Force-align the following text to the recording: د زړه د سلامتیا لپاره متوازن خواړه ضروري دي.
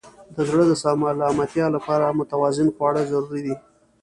د 0.35 0.37
زړه 0.49 0.63
د 0.67 0.73
سلامتیا 0.81 1.65
لپاره 1.75 2.15
متوازن 2.17 2.67
خواړه 2.75 3.01
ضروري 3.11 3.41
دي. 3.45 3.55